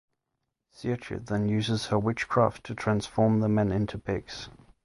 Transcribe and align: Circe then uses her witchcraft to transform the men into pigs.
Circe 0.71 1.11
then 1.25 1.47
uses 1.47 1.85
her 1.85 1.99
witchcraft 1.99 2.63
to 2.63 2.73
transform 2.73 3.39
the 3.39 3.47
men 3.47 3.71
into 3.71 3.99
pigs. 3.99 4.49